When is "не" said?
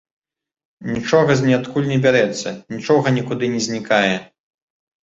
1.93-1.99, 3.59-3.65